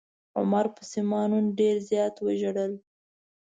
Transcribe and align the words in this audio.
عمر 0.39 0.65
پسې 0.75 1.01
ما 1.09 1.21
نن 1.31 1.45
ډير 1.57 1.75
زيات 1.89 2.15
وژړل. 2.19 2.73